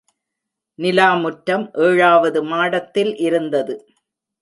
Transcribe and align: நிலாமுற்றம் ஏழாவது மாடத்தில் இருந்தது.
நிலாமுற்றம் 0.79 1.65
ஏழாவது 1.81 2.41
மாடத்தில் 2.43 3.13
இருந்தது. 3.17 3.75